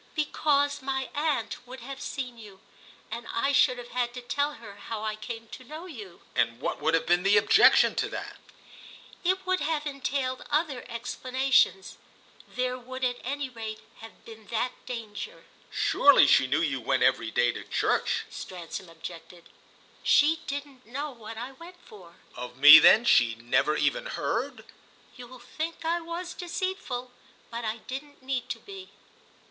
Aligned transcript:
"Because 0.15 0.81
my 0.81 1.09
aunt 1.13 1.57
would 1.67 1.81
have 1.81 2.01
seen 2.01 2.35
you, 2.39 2.59
and 3.11 3.27
I 3.31 3.51
should 3.53 3.77
have 3.77 3.89
had 3.89 4.15
to 4.15 4.21
tell 4.23 4.53
her 4.53 4.77
how 4.77 5.03
I 5.03 5.15
came 5.15 5.47
to 5.49 5.63
know 5.63 5.85
you." 5.85 6.21
"And 6.33 6.59
what 6.59 6.81
would 6.81 6.95
have 6.95 7.05
been 7.05 7.21
the 7.21 7.37
objection 7.37 7.93
to 7.97 8.09
that?" 8.09 8.37
"It 9.23 9.45
would 9.45 9.59
have 9.59 9.85
entailed 9.85 10.43
other 10.49 10.83
explanations; 10.89 11.99
there 12.49 12.79
would 12.79 13.03
at 13.03 13.19
any 13.23 13.47
rate 13.47 13.81
have 13.99 14.25
been 14.25 14.47
that 14.47 14.71
danger." 14.87 15.45
"Surely 15.69 16.25
she 16.25 16.47
knew 16.47 16.61
you 16.63 16.81
went 16.81 17.03
every 17.03 17.29
day 17.29 17.51
to 17.51 17.63
church," 17.63 18.25
Stransom 18.27 18.89
objected. 18.89 19.49
"She 20.01 20.37
didn't 20.47 20.83
know 20.87 21.11
what 21.11 21.37
I 21.37 21.51
went 21.51 21.77
for." 21.85 22.15
"Of 22.35 22.57
me 22.57 22.79
then 22.79 23.05
she 23.05 23.35
never 23.35 23.75
even 23.75 24.07
heard?" 24.07 24.65
"You'll 25.15 25.37
think 25.37 25.85
I 25.85 26.01
was 26.01 26.33
deceitful. 26.33 27.11
But 27.51 27.65
I 27.65 27.77
didn't 27.85 28.23
need 28.23 28.49
to 28.49 28.57
be!" 28.57 28.89